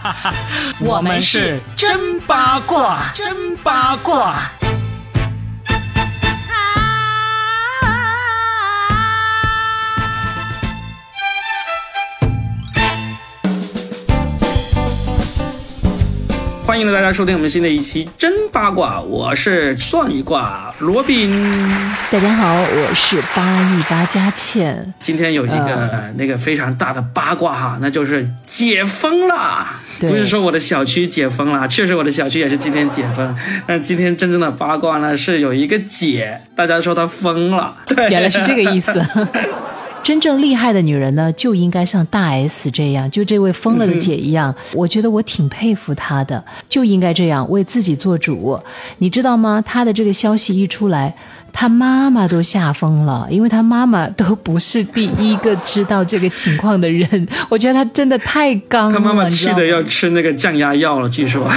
[0.80, 4.50] 我们是真八卦，真八卦。
[16.64, 21.30] 欢迎大家收听我们新的一期真八卦，我是算一卦罗宾。
[22.10, 24.94] 大家好，我是八一八佳倩。
[24.98, 29.66] 今天有一个、那个非常大的八卦哈，那就是解封了。
[30.02, 33.34] 对不是说我的小区解封了，确实我的小区也是今天解封。
[33.66, 37.76] 但今天真正的八卦呢，是有一个姐，大家说她疯了。
[37.86, 39.00] 对，原来是这个意思。
[40.02, 44.54] 真正厉害的女人呢，就应该像大 S 这样，就这位疯了的姐一样。
[44.74, 48.58] 我觉得我挺佩服她的，就应该这样为自己做主。
[48.98, 49.62] 你知道吗？
[49.64, 51.14] 她的这个消息一出来，
[51.52, 57.26] 她妈妈都吓疯了，因为她妈妈都不是第一个知道这个情况的人。
[57.48, 61.48] 我觉得她真的太刚了，她妈妈气你知道吗的要吃那个降压药了，据说。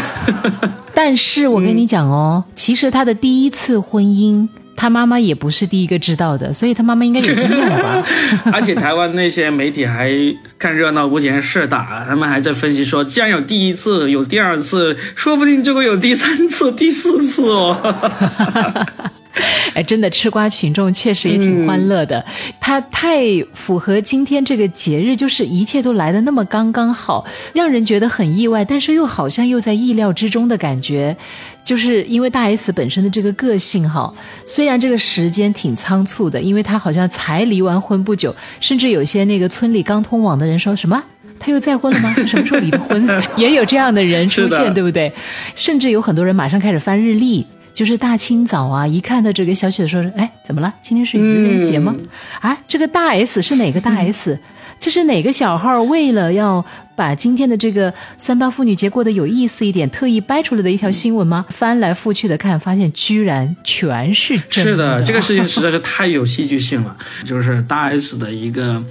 [0.94, 8.06] 但是我跟你讲哦，嗯其实她的第一次婚姻，她妈妈也不是第一个知道的，所以他妈妈应该有经验了吧？
[8.52, 10.12] 而且台湾那些媒体还
[10.60, 17.78] 看热闹不嫌事大，他们还在分析说，既然有第一次，有第二次，说不定就会有第三次、第四次哦。
[19.76, 22.24] 哎，真的吃瓜群众确实也挺欢乐的。
[22.60, 31.16] 它太符合今天这个节日，就是一切都来的那么刚刚好，让人觉得很意外，但是又好像又在意料之中的感觉。
[31.64, 34.14] 就是因为大 S 本身的这个个性哈，
[34.46, 41.04] 虽然这个时间挺仓促的，因为她好像才离完婚不久，甚至有些那个村里刚通网的人说什么。
[41.38, 42.14] 他又再婚了吗？
[42.16, 43.06] 他什么时候离的婚？
[43.36, 45.12] 也有这样的人出现，对不对？
[45.54, 50.74] 甚至有很多人马上开始翻日历，就是大清早啊，一看到这个消息的时候，哎，怎么了？
[50.82, 51.94] 今天是愚人节吗？
[52.40, 54.40] 啊，这个大 S 是哪个大 S？、
[54.80, 56.64] 这是哪个小号为了要
[56.96, 61.46] 把今天的这个三八妇女节过得有意思一点，特意掰出来的一条新闻吗？
[61.50, 66.96] 翻来覆去的看，发现居然全是真是的，这个事情实在是太有戏剧性了。
[67.26, 68.82] 就是大 S 的一个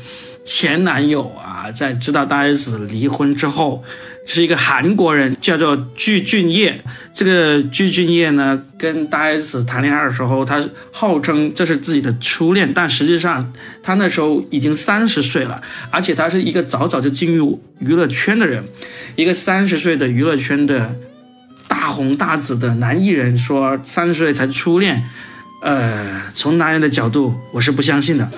[0.45, 3.83] 前男友啊，在知道大 S 离婚之后，
[4.25, 6.81] 是一个韩国人，叫做具俊晔。
[7.13, 13.53] 这个具俊晔呢，跟大 S 谈恋爱的时候，他号称这是自己的初恋，但实际上
[13.83, 18.65] 他那时候已经三十岁了，而且他是一个早早就进入娱乐圈的人，
[19.15, 20.97] 一个三十岁的娱乐圈的
[21.69, 25.05] 大红大紫的男艺人说三十岁才初恋，
[25.65, 28.29] 呃，从男人的角度，我是不相信的。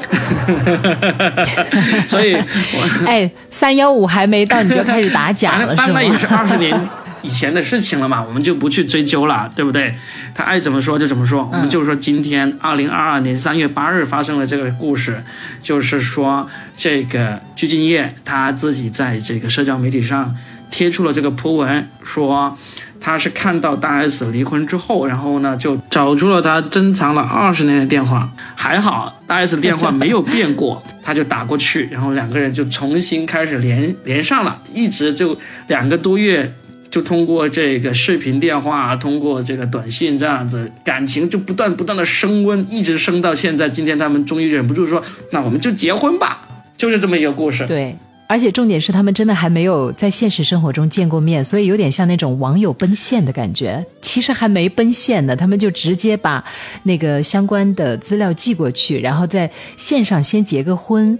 [2.06, 6.88] 所以，我哎，三幺五还没到你就开始打假了是那也是二十年
[7.22, 9.92] 以前的事情了嘛，我们就不去追究了，对不对？
[10.36, 15.24] 他爱怎么说就怎么说，我们就说今天二零二二年三月八日发生了这个故事，
[15.60, 20.32] 就是说这个鞠婧祎她自己在这个社交媒体上
[20.70, 22.56] 贴出了这个图文，说。
[23.00, 36.52] 他是看到大 S 离婚之后，然后呢就找出了他珍藏了二十年的电话，还好大 S 的电话没有变过，他就打过去，然后两个人就重新开始连连上了，一直就两个多月，
[36.90, 43.68] 就通过这个视频电话，通过这个短信这样子，感情就不断不断的升温，一直升到现在。
[43.68, 45.02] 今天他们终于忍不住说，
[45.32, 46.46] 那我们就结婚吧，
[46.76, 47.66] 就是这么一个故事。
[47.66, 47.96] 对，
[48.26, 53.84] 而且重点是他们真的还没有在现实生活中见过面，所以有点像那种网友奔现的感觉。
[54.02, 56.42] 其实还没奔现呢，他们就直接把
[56.84, 61.18] 那个相关的资料寄过去，然后在线上先结个婚，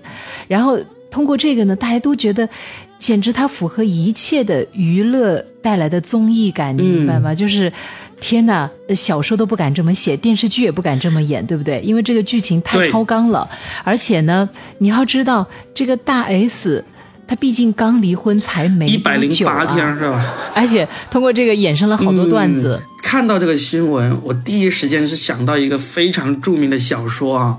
[0.49, 0.79] 然后
[1.11, 2.49] 通过这个呢，大家都觉得
[2.99, 7.35] 简直它符合一切的娱乐带来的综艺感，你明白吗？
[7.35, 7.73] 就是。
[8.19, 11.79] 天呐，呃小说都不敢这么写，电视剧也不敢这么演，对不对？
[11.83, 13.47] 因为这个剧情太超纲了，
[13.85, 16.83] 而且呢，你要知道，这个大 S，
[17.27, 20.35] 她毕竟刚离婚才没一百零八天是吧？
[20.55, 22.81] 而且通过这个衍生了好多段子。
[22.83, 27.57] 嗯看到这个新闻，我第一时间是想到一个非常著名的小说啊，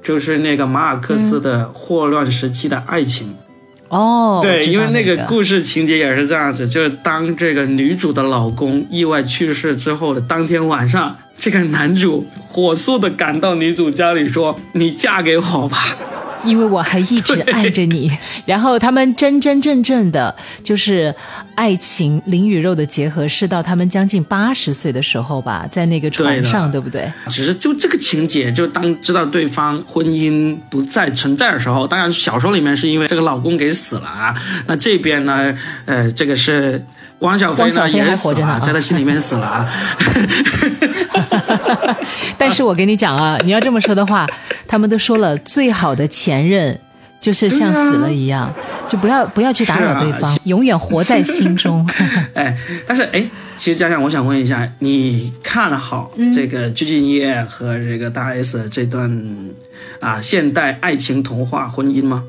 [0.00, 3.26] 就是那个马尔克斯的《霍乱时期的爱情》。
[3.88, 15.78] 哦，我对，因为那个个故事情节也是这样子，就是当这个女主的老公意外去世之后的当天晚上，这个男主火速的赶到女主家里说：“你嫁给我吧。”
[16.46, 18.10] 因为我还一直 爱着你。
[18.44, 21.14] 然后他们真真正正的就是
[21.54, 27.10] 爱情灵与肉的结合，是到他们将近八十岁的时候吧，在那个船上，对不对？
[27.28, 34.34] 只是就这个情节，就当知道对方婚姻不再存在的时候，当然小说里面是因为这个老公给死了啊，
[34.66, 35.54] 那这边呢，
[35.84, 36.84] 呃，这个是
[37.20, 39.66] 汪小菲呢也活着呢啊在他心里面死了啊。
[42.36, 44.26] 但是我跟你讲啊，你要这么说的话，
[44.68, 46.78] 他们都说了，最好的前任
[47.20, 48.52] 就是像死了一样，
[48.86, 51.88] 就不要不要去打扰对方，永远活在心中。
[52.34, 53.26] 哎，但是哎，
[53.56, 59.10] 其实佳佳，我想问一下，你看好这个鞠婧祎和这个大 S 这段
[60.00, 62.24] 啊现代爱情童话婚姻吗？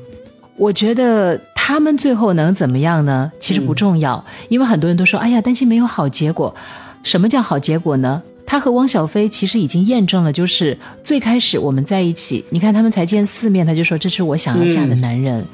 [0.56, 3.30] 我觉得他们最后能怎么样呢？
[3.38, 6.54] 其实不重要，因为很多人都说，哎呀，担心没有好结果。
[7.02, 8.22] 什么叫好结果呢？
[8.46, 15.44] 他和汪小菲其实已经验证了，就是最开始我们在一起，你看他们才见四面，他就说这是我想要嫁的男人，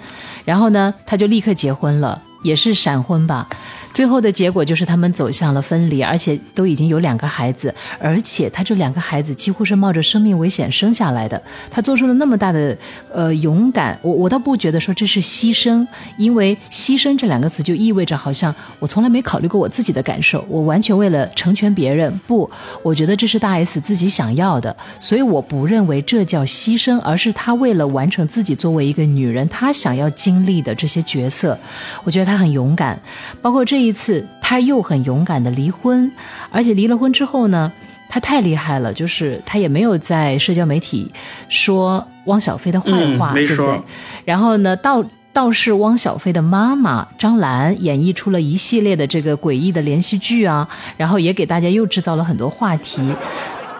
[0.44, 3.48] 然后呢，他就立刻结婚了，也是闪婚吧。
[3.94, 11.40] 最后的结果就是他们走向了分离，而且都已经有两个孩子，而且他这两个孩子几乎是冒着生命危险生下来的。
[11.70, 12.76] 他做出了那么大的
[13.12, 15.86] 呃勇敢，我我倒不觉得说这是牺牲，
[16.18, 22.12] 因为牺牲这两个词就意味着好像我从来没考虑过我自己的感受，我完全为了成全别人。
[22.26, 22.50] 不，
[22.82, 31.56] 我觉得这是大 S 自己想要的，所以我不认为这叫牺牲，而是他为了完成自己作为一个女人她想要经历的这些角色，
[32.02, 33.00] 我觉得她很勇敢，
[33.40, 33.83] 包括这。
[33.84, 36.10] 这一次他又很勇敢的离婚，
[36.50, 37.70] 而且离了婚之后呢，
[38.08, 41.12] 他太厉害了，就是他也没有在社交媒体
[41.50, 43.78] 说汪小菲的坏话，对不对？
[44.24, 45.04] 然后呢，倒
[45.34, 50.66] 倒是汪小菲的妈妈张兰演绎出了一系列的这个诡异的连续剧啊，
[50.96, 53.02] 然后也给大家又制造了很多话题。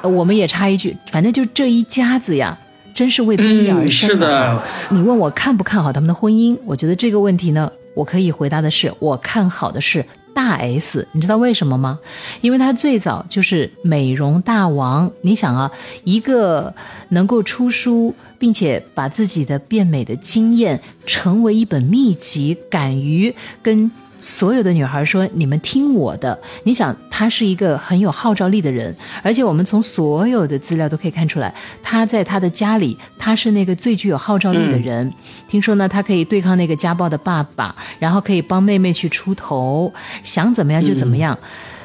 [0.02, 2.58] 我们也插一句，反正就这一家子呀，
[2.92, 4.10] 真是为综艺而生。
[4.10, 6.58] 是的，你问我看不看好他们的婚姻？
[6.66, 7.72] 我觉得这个问题呢。
[7.94, 10.05] 我可以回答的是，我看好的是
[10.35, 11.99] 大 S，你知道为什么吗？
[12.41, 15.11] 因为她最早就是美容大王。
[15.23, 15.70] 你想啊，
[16.05, 16.75] 一个
[17.11, 23.91] 能够出书，并且把自己的变美的经验成为一本秘籍，敢于跟。
[24.24, 35.12] 所有的女孩说：“你们听我的。”你想，他是一个很有号召力的人，而且我们从所有的资料都可以看出来，他在他的家里，他是那个最具有号召力的人。
[35.46, 39.92] 听说呢，他可以对抗那个家暴的爸爸，然后可以帮妹妹去出头，
[40.22, 41.38] 想怎么样就怎么样。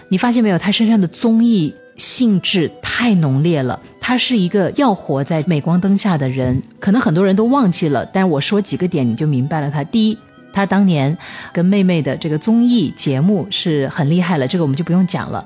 [0.07, 0.57] 你发现没有？
[0.57, 3.77] 他身上的综艺性质太浓烈了。
[3.99, 9.69] 他是一个要活在镁光灯下的人，可能很多人都忘记了，但是我说几个点你就明白了。
[9.69, 10.17] 他第一。
[10.51, 11.17] 他当年
[11.51, 15.43] 跟妹妹的这个综艺节目是很厉害了，这个我们就不用讲了。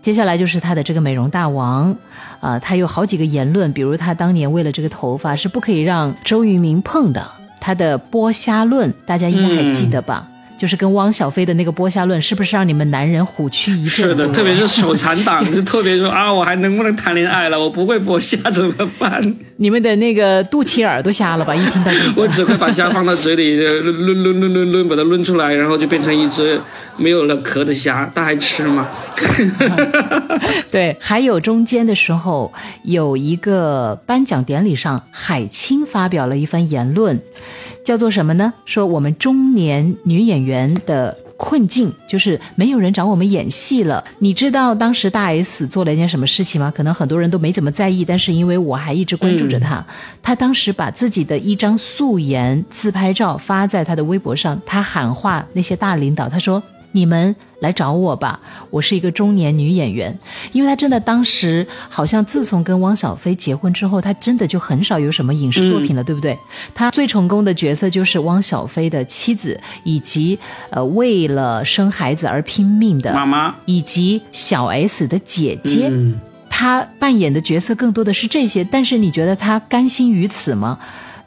[0.00, 1.96] 接下来就是他的这个美容大王，
[2.40, 7.28] 啊，他有好几个言论，比如他当年为了这个头发是不可以让周渝民碰的，
[7.60, 10.28] 他的剥虾论，大家应该还记得吧？
[10.58, 13.90] 就是跟汪小菲的那个剥虾论，是不是让你们男人虎躯一震？
[13.90, 17.58] 是的， 特别是手残党， 就特别说啊，我还能不能谈恋爱了？
[17.60, 19.34] 我不会剥虾怎么办？
[19.58, 21.54] 你们的那个肚脐眼都瞎了吧？
[21.54, 26.60] 一听到我只会把虾放到嘴里，抡抡抡抡抡，把它抡出来，然后就变成一只
[26.96, 28.88] 没有了壳的虾，大家还吃吗？
[30.70, 37.20] 对，还有中间的时候有一个颁奖典礼上，海清发表了一番言论。
[37.86, 38.52] 叫做什么呢？
[38.64, 44.02] 说我们中年女演员的困境就是没有人找我们演戏了。
[44.18, 46.72] 你知道当时大 S 做了一件什么事情吗？
[46.74, 49.86] 可能很多人都没怎么在意，但是因为我还一直关注着她，
[50.20, 56.60] 她当时把自己的一张素颜自拍照发在她的微博上，她喊话那些大领导，她说。
[56.96, 58.40] 你们来找我吧，
[58.70, 60.18] 我是一个中年女演员，
[60.52, 66.36] 因为她真的当时好像自从跟汪小菲结婚之后，她真的就很少有什么影视作品了，对不对？
[66.74, 70.38] 她最成功的角色就是汪小菲的妻子，以及
[70.70, 75.92] 呃为了生孩子而拼命的妈妈，以及小 S 的姐姐。
[76.48, 80.78] 她扮演的角色更多的是这些，但是你觉得她甘心于此吗？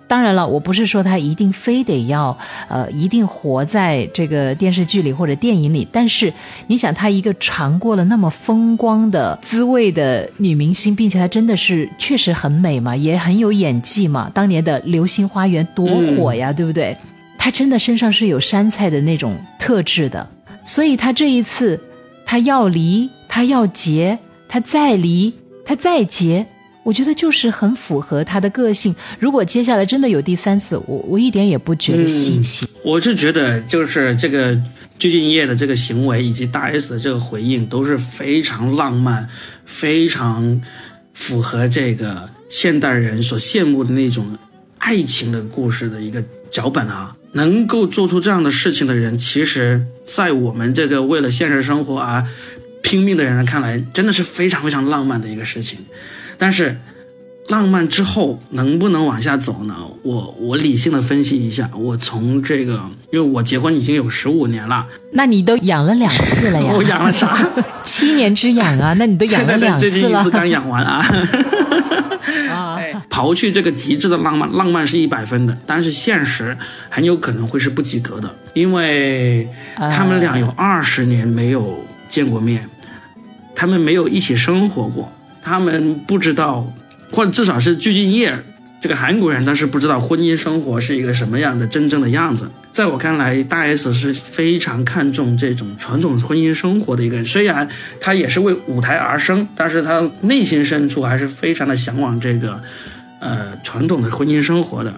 [0.09, 2.35] 当然了，我不是说他一定非得要，
[2.67, 5.87] 呃，一定活在这个电视剧里或者电影里。
[5.91, 6.33] 但是，
[6.65, 14.31] 你想，她一个尝过了那么风光的滋味的女明星，并且她真的是确实很美嘛，也很有演技嘛。
[14.33, 15.87] 当年的《流星花园》多
[16.17, 16.97] 火呀，对不对？
[17.37, 20.27] 她真的身上是有山菜的那种特质的。
[20.65, 21.79] 所以，她这一次，
[22.25, 25.31] 她要离，她要结，她再离，
[25.63, 26.47] 她再结。
[26.83, 28.95] 我觉得就是很符合他的个性。
[29.19, 32.67] 如果接下来真的有第三次，我我一点也不觉得稀奇。
[32.83, 34.57] 我是觉得，就是这个
[34.97, 39.27] 鞠婧祎的这个行为以及大 S 的这个回应都是非常浪漫，
[39.65, 40.61] 非常
[41.13, 44.37] 符合这个现代人所羡慕的那种
[44.77, 47.15] 爱情的故事的一个脚本啊。
[47.33, 52.25] 能够做出这样的事情的人，其实，在我们这个为了现实生活而
[52.81, 55.77] 拼命的人看来，真的是非常非常浪漫的一个事情。
[56.39, 56.79] 但是，
[57.49, 59.75] 浪漫之后能不能往下走呢？
[60.03, 66.71] 我我理性的分析一下，我从这个，因为我结婚已经有十五年了，那你都养了两次了呀？
[66.73, 67.47] 我养了啥？
[67.83, 68.93] 七年之痒啊！
[68.97, 69.91] 那你都养了 两次了。
[69.91, 71.05] 最近一次刚养完啊。
[72.49, 72.79] 啊。
[73.09, 76.55] 刨去这个极致的浪漫，浪漫是一百分的，但是现实
[76.89, 82.69] 很有可能会是不及格的，因为他们俩有二十年没有见过面，
[83.53, 86.71] 他们没有一起生活过，他们不知道，
[87.11, 88.39] 或者至少是具俊晔
[88.81, 92.49] 这个韩国人，他是不知道婚姻生活是一个什么样的真正的样子。
[92.71, 97.25] 在我看来，大 S 是非常看重这种传统婚姻生活的一个人。
[97.25, 97.67] 虽然
[97.99, 102.61] 他也是为舞台而生，但是他内心深处还是非常的向往这个，
[103.19, 104.93] 呃，传统的婚姻生活的。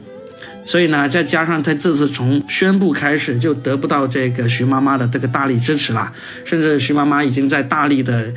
[0.64, 6.12] 所以呢，再加上他这次从宣布开始就得不到这个徐妈妈的这个大力支持了，
[6.46, 8.32] 甚至徐妈妈已经在大力的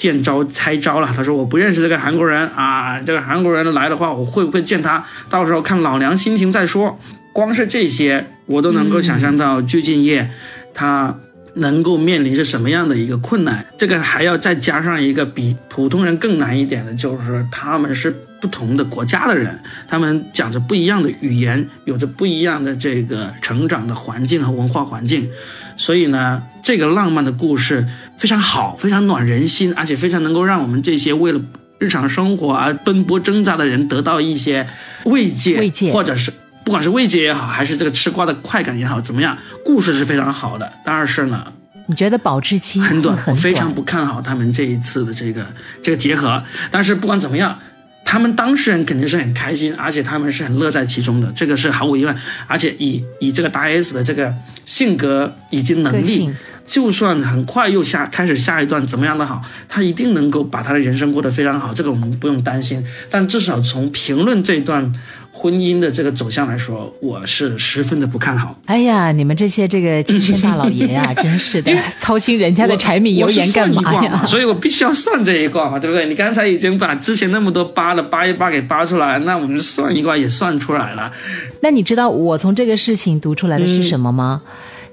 [0.00, 1.10] 见招拆招了。
[1.14, 5.04] 他说：“我不认识这个韩国人啊，这个韩国人来的话，我会不会见他？
[5.28, 6.98] 到时候看老娘心情再说。”
[7.34, 10.26] 光是这些，我都能够想象到鞠婧祎，
[10.72, 11.14] 她
[11.54, 13.64] 能够面临是什么样的一个困难。
[13.76, 25.28] 这个还要再加上一个比普通人更难一点的，就是他们是不同的国家的人，他们讲着不一样的语言，有着不一样的这个成长的环境和文化环境。
[25.76, 31.40] 所以呢，这个浪漫的故事非常好，非常暖人心，而且非常能够让我们这些为了
[31.78, 34.66] 日常生活而奔波挣扎的人得到一些
[35.04, 36.32] 慰藉，慰藉，或者是。
[36.70, 39.36] 不管是慰藉也好，还是这个吃瓜的快感也好，怎么样？
[39.64, 41.52] 故事是非常好的，但是呢，
[41.88, 43.18] 你觉得保质期很短？
[43.26, 45.44] 我非常不看好他们这一次的这个
[45.82, 46.40] 这个结合。
[46.70, 47.58] 但是不管怎么样，
[48.04, 52.16] 他们当事人肯定是很开心，而且他们是很乐在其中的，这个是毫无疑问。
[52.46, 54.32] 而且以以这个大 S 的这个
[54.64, 56.30] 性格以及能力，
[56.64, 62.86] 就算很快又下开始下一段怎么样的好，他一定能够把他的人生过得非常好，这个我们不用担心。
[63.10, 64.92] 但至少从评论这一段。
[65.32, 68.58] 婚姻的这个走向来说，我是十分的不看好。
[68.66, 74.24] 哎呀，你们这些这个亲生大老爷呀， 真是的，操心人家的柴米油盐干嘛呀？
[74.26, 76.06] 所以我必须要算这一卦嘛，对不对？
[76.06, 81.12] 你刚才已经把之前那么多扒的扒一扒给扒出来，那我们算一卦也算出来了。
[81.60, 84.42] 那你知道我从这个事情读出来的是什么吗？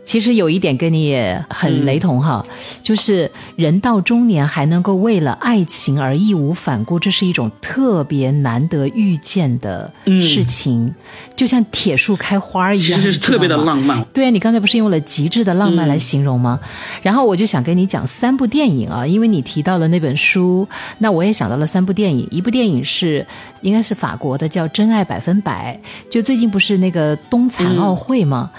[0.07, 2.43] 其实有一点跟你也很雷同哈，
[2.81, 10.95] 就是人到中年还能够为了爱情而义无反顾，这是一种特别难得遇见的事情，
[11.35, 14.01] 就像铁树开花一样，其实是特别的浪漫。
[14.13, 16.57] 对啊，你刚才不是用了极致的浪漫来形容吗？
[17.01, 20.65] 然后我就想跟你讲三部电影啊，因为你提到了那本书，
[20.99, 22.25] 那我也想到了三部电影。
[22.31, 23.25] 一部电影是
[23.61, 25.77] 应该是法国的，叫《真爱百分百》，
[26.09, 28.49] 就最近不是那个冬残奥会吗？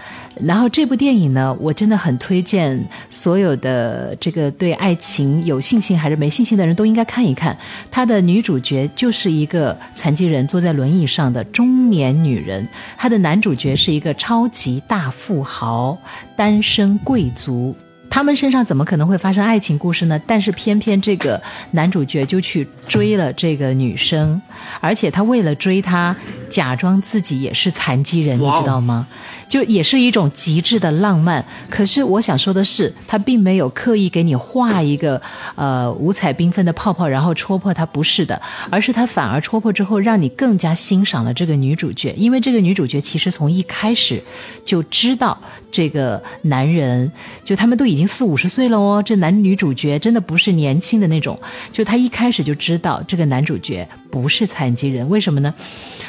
[0.41, 7.57] 然后这部电影呢，我真的很推荐所有的这个对爱情有信心还是没信心的人都应该看一看。
[7.91, 12.67] 他的女主角就是一个残疾人坐在轮椅上的中年女人，
[12.97, 15.99] 她的男主角是一个超级大富豪，
[16.37, 17.75] 单身贵族。
[18.11, 20.19] 他们身上怎么可能会发生爱情故事呢？
[20.27, 21.41] 但是偏偏这个
[21.73, 24.41] 男主角就去追了这个女生，
[24.81, 26.17] 而且他为了追她，
[26.49, 29.07] 假装自己也是残疾人，你知道吗？
[29.49, 31.45] 就也是一种极致的浪漫。
[31.71, 35.21] 可是我想说的是，他并没有刻意给你画一个
[35.55, 38.41] 呃五彩缤纷的泡泡，然后戳破它，不是的，
[38.71, 44.23] 而是他反而戳破之后，让你更加欣赏了这个女主角，因为这个女主角其实从一开始
[44.65, 45.37] 就知道
[45.73, 47.11] 这个男人，
[47.45, 51.39] 就他们都已经四五十岁了哦，这男女主角真的不是年轻的那种，
[51.73, 55.55] 就他一开始就知道这个男主角不是残疾人，为什么呢？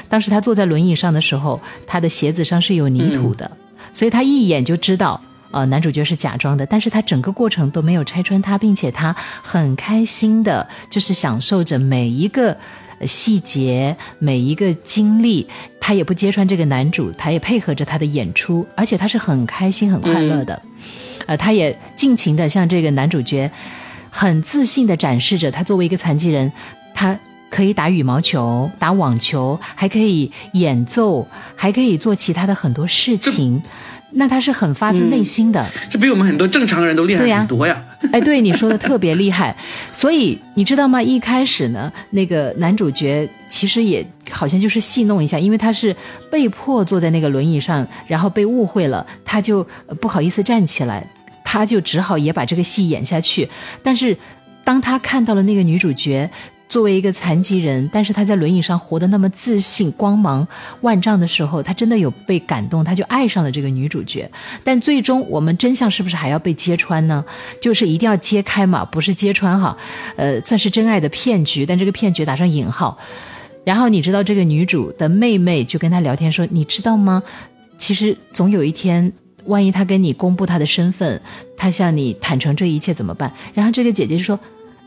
[0.08, 3.50] 当时他坐在轮椅上的时候，他的鞋子上是有泥土的，
[3.94, 6.66] 所以他一眼就知道，呃，男主角是假装的。
[6.66, 12.58] 但是他整个过程都没有拆穿他，并且他很开心的，就是享受着每一个
[13.06, 15.48] 细节、每一个经历。
[15.80, 20.62] 他也不揭穿这个男主，他也配合着他的演出，而且他是很开心、很快乐的。
[21.26, 23.52] 呃，他也尽情的向这个男主角
[24.10, 26.52] 很自信的展示着，他作为一个残疾人，
[26.96, 27.20] 他。
[27.50, 33.62] 可以打羽毛球、打网球，还可以演奏，还可以做其他的很多事情。
[34.12, 37.80] 那他是很发自内心的，这比我们很多正常人都厉害很多呀！
[38.12, 39.56] 哎，对你说的特别厉害。
[39.94, 41.00] 所以你知道吗？
[41.00, 45.96] 一开始呢，那个男主角其实也好像就是戏弄一下，因为他是
[46.32, 49.64] 被迫坐在那个轮椅上，然后被误会了，他就
[50.02, 51.08] 不好意思站起来，
[51.44, 53.48] 他就只好也把这个戏演下去。
[53.84, 54.18] 但是
[54.64, 56.28] 当他看到了那个女主角。
[56.70, 60.48] 作为一个残疾人，但是他在轮椅上活得那么自信、光芒
[60.82, 64.30] 万丈的时候，他真的有被感动，他就爱上了这个女主角。
[64.64, 67.26] 但最终，我们真相是不是还要被揭穿呢？
[67.60, 69.76] 就是一定要揭开嘛，不是揭穿哈，
[70.16, 72.96] 呃，算是真爱的骗局，但这个骗局打上引号。
[73.64, 77.24] 然后你知道，这个女主的妹妹就跟他聊天说：“你知道吗？
[77.80, 79.12] 其实总有一天，
[79.46, 81.20] 万一他跟你公布他的身份，
[81.58, 84.40] 他向你坦诚这一切怎么办？”然后这个姐姐说。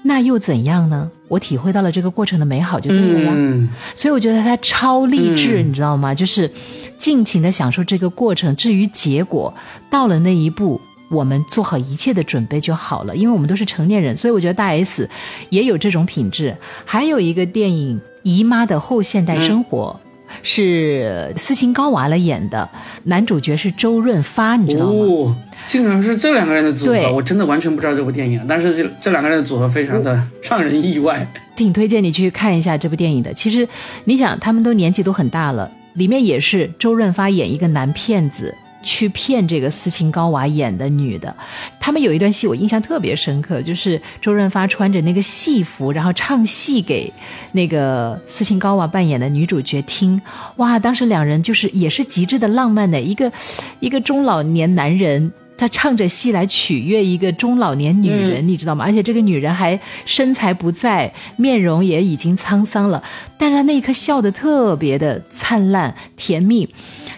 [0.03, 1.11] 那又怎样呢？
[1.29, 3.33] 我体会到了这个过程的美好就对了呀。
[3.35, 6.15] 嗯，所以我觉得他超励志，你知道吗？
[6.15, 6.51] 就是
[6.99, 9.53] 尽情的享受这个过程，至于结果，
[9.89, 10.81] 到了那一步，
[11.11, 13.17] 我们做好一切的准备就好了。
[13.17, 15.09] 因为我们都是成年人，所以我觉得大 S
[15.51, 16.57] 也有这种品质。
[16.85, 19.99] 还有一个电影《姨妈的后现代生活》。
[20.43, 22.67] 是斯琴高娃来演的，
[23.05, 24.93] 男主角是周润发，你知道吗？
[24.93, 31.27] 哦，竟然是这两个人的组合，我真的完全不知道这部电影，但是这这两个人的组合非常的让人意外。
[31.57, 33.33] 挺推荐你去看一下这部电影的。
[33.33, 33.67] 其实
[34.05, 38.55] 你想，他们都年纪都很大了，里面也是周润发演一个男骗子。
[38.85, 41.33] 去骗这个斯琴高娃演的女的，
[41.79, 47.13] 他们有一段戏我印象特别深刻，就是周润发穿着那个戏服，然后唱戏给
[47.53, 50.21] 那个斯琴高娃扮演的女主角听。
[50.57, 53.31] 哇，当时两人就是也是极致的浪漫的，一个
[53.79, 55.31] 一个中老年男人，
[55.63, 58.85] 他唱着戏来取悦一个中老年女人，你知道吗？
[58.85, 63.01] 而且这个女人还身材不在，面容也已经沧桑了，
[63.39, 66.69] 但是她那一刻笑得特别的灿烂甜蜜。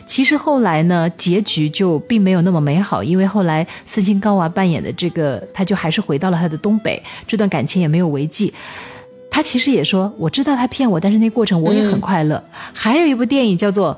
[0.05, 8.53] 其实后来呢，结局就并没有那么美好，因为后来斯琴高娃扮演的这个，他就还是回到了他的东北，这段感情也没有维系。
[9.31, 12.45] 他其实也说，我知道他骗我，但是那过程我也很快乐。
[12.75, 13.95] 还有一部电影叫做《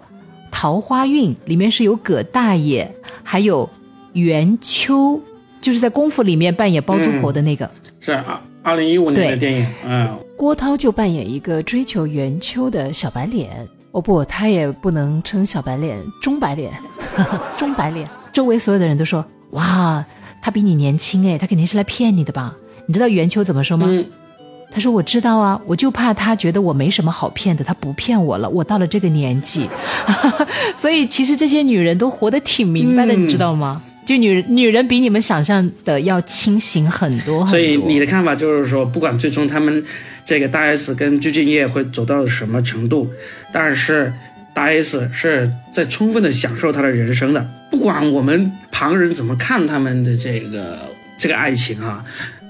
[0.52, 2.88] 桃花运》，里面是有葛大爷，
[3.24, 3.68] 还有
[4.16, 5.20] 袁秋，
[5.60, 7.70] 就是在功夫里面扮演包租婆的那个，
[8.00, 13.50] 是二二零一五年的电影，嗯，郭涛就扮演一个追求袁秋的小白脸。
[13.92, 16.72] 哦不，他也不能称小白脸，中白脸，
[17.58, 18.08] 中白脸。
[18.32, 20.04] 周围所有的人都说：“哇，
[20.42, 22.54] 他比你年轻哎，他肯定是来骗你的吧？”
[22.86, 23.86] 你知道袁秋怎么说吗？
[23.88, 24.04] 嗯，
[24.70, 28.48] 他说：“我知道啊，我就怕他觉得我没什么好骗的，他不骗我了。
[28.48, 29.68] 我到了这个年纪，
[30.76, 33.80] 所以其实这些女人都活得挺明白的，嗯你知道吗？
[34.06, 37.46] 就女女人比你们想象的要清醒很多很多。
[37.46, 39.84] 所以你的看法就是说，不管最终他们
[40.24, 43.10] 这个大 S 跟鞠婧祎会走到什么程度，
[43.52, 44.12] 但是
[44.54, 47.46] 大 S 是在充分的享受她的人生的。
[47.70, 50.78] 不管我们旁人怎么看他们的这个
[51.18, 52.04] 这个爱情啊，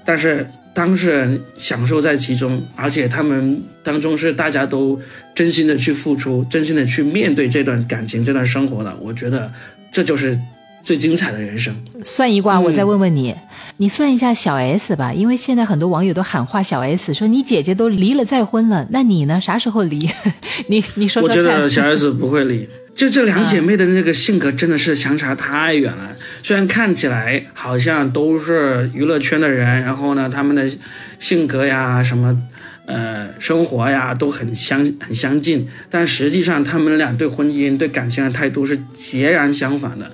[0.05, 5.01] 但是当事人享受在其中，而且他们当中是大家都
[5.35, 8.95] 真心的去付出，真心的去面对这段感情、这段生活的。
[9.01, 9.51] 我觉得
[9.91, 10.39] 这就是
[10.87, 11.75] 最精彩的人生。
[12.05, 13.35] 算一卦，我再问问你，
[13.79, 19.41] 你算一下小 S 吧，因为现在很多网友都喊话小 S，说你姐姐都离了再婚了，那你呢？
[19.41, 19.99] 啥时候离？
[20.71, 21.43] 你你说说我觉。
[21.43, 22.69] 得小 S 不会离。
[22.95, 26.13] 就这两姐妹的那个性格真的是相差太远了。
[26.45, 30.71] 虽然看起来好像都是娱乐圈的人，然后呢，他们的
[31.19, 32.41] 性格呀、什么
[32.87, 40.13] 呃生活呀都很相很相近，但实际上他们俩对婚姻、对感情的态度是截然相反的。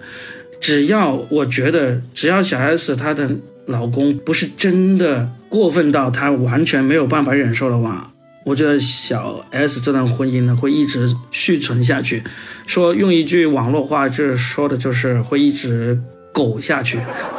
[0.63, 3.29] 只要我觉得，只要小 S 她的
[3.67, 8.11] 老公不是真的过分到她完全没有办法忍受的话，
[8.45, 12.23] 我觉得小 S 这段婚姻呢会一直续存下去。
[12.65, 16.01] 说用一句网络话，就是说的就是会一直
[16.33, 16.99] 苟下去。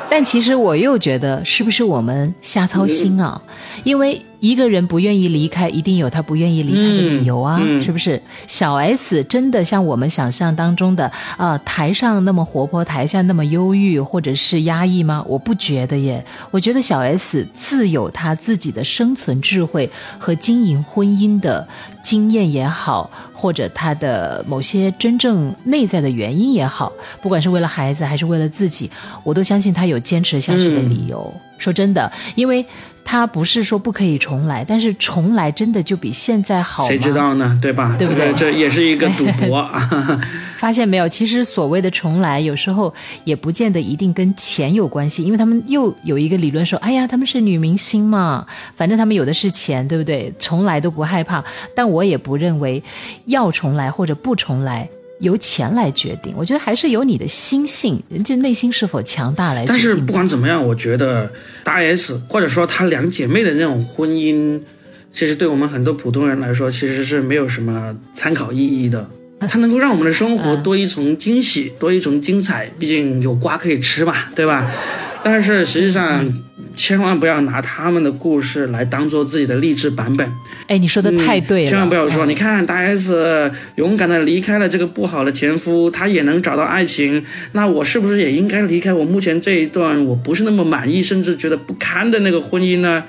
[0.09, 3.41] 但其实我又觉得，是不是我们瞎操心啊？
[3.85, 8.21] 因为一个人不愿意离开，一定有他不愿意离开的理由啊，嗯嗯是不是？
[8.45, 15.23] 小 S 真的像我们想象当中的啊、台上那么活泼，台下那么忧郁或者是压抑吗？
[15.29, 21.65] 我不觉得耶，我觉得小 S 自有她自己的生存智慧和经营婚姻的
[22.03, 28.91] 经验也好，或者她的某些真正内在的原因也好，不管是为了孩子还是为了自己，
[29.23, 31.33] 我都相信她有坚持下去的理由。
[31.57, 32.65] 说真的，因为
[33.05, 36.89] 她不是说不可以重来，但是重来真的就比现在好吗？
[36.89, 37.57] 谁知道呢？
[37.61, 37.95] 对吧？
[37.99, 39.69] 对不对这个这也是一个赌博。
[40.57, 41.09] 发现没有？
[41.09, 42.93] 其实所谓的重来，有时候
[43.25, 50.33] 也不见得一定跟钱有关系，因为他们又有一个理论说，哎呀，他们是女明星嘛，反正他们有的是钱，对不对？
[50.39, 51.43] 重来都不害怕。
[51.75, 52.81] 但我也不认为
[53.25, 54.87] 要重来或者不重来
[55.23, 59.67] 由钱来决定，我觉得还是由你的心性，就内心是否强大来决定。
[59.69, 61.31] 但是不管怎么样，我觉得
[61.63, 64.59] 大 S 或者说她两姐妹的那种婚姻，
[65.11, 69.09] 其实对我们很多普通人来说，其实是没有什么参考意义的。
[69.49, 72.71] 它能够让我们的生活多一重惊喜，多一重精彩。
[72.77, 74.71] 毕竟有瓜可以吃嘛，对吧？
[75.23, 76.25] 但是实际上，
[76.75, 80.31] 千万不要拿他们的故事来当做自己的励志版本。
[80.67, 93.03] 哎，你说的太对了，嗯千万不要说，嗯你看大 S 勇敢的离开了这个不好的前夫，她也能找到爱情，那我是不是也应该离开我目前这一段我不是那么满意，甚至觉得不堪的那个婚姻呢？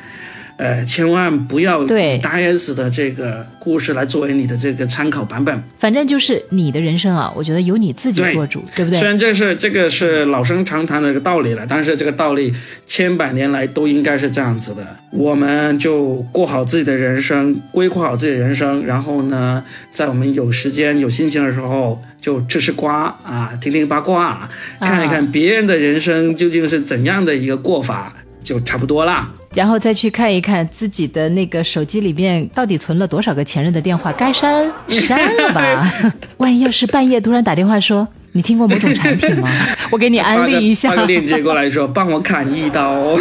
[0.57, 5.63] 呃，千万不要对以大 S 的这个故事来作为你的这个参考版本。
[5.79, 8.99] 反正就是你的人生啊，我觉得由你自己做主，对不对？
[8.99, 12.53] 虽然这是这个是老生常谈的一个道理了，但是这个道理
[12.87, 14.97] 千百年来都应该是这样子的。
[15.11, 29.33] 我们就过好自己的人生，规划好自己的人生，然后呢，在我们有时间、有心情的时候，就吃吃瓜啊，听听八卦，看一看别人的人生究竟是怎样的一个过法，就差不多啦。
[29.55, 35.93] 然后再去看一看自己的那个手机里面到底存了多少个前任的电话，该删删了吧。
[36.39, 39.49] 万一要是半夜突然打电话说你听过某种产品吗？
[39.93, 43.17] 我给你安利一下，发个链接过来说帮我砍一刀。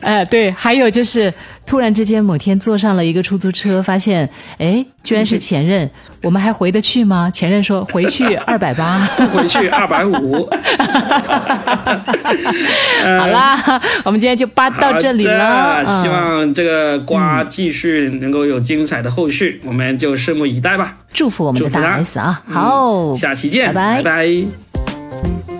[0.00, 1.32] 哎， 对，还有就是
[1.66, 5.88] 突然之间某天坐上了一个出租车，发现哎，居然是前任，
[6.22, 7.30] 我们还回得去吗？
[7.32, 10.48] 前任说回去 二百八，不回去二百五。
[13.18, 15.84] 好啦，我们今天就扒到这里了。
[15.84, 20.96] 希望这个瓜继续能够有精彩的后续，我们就拭目以待吧。
[21.12, 22.42] 祝福我们的大 S 啊！
[22.48, 25.59] 好，下期见，拜拜拜拜。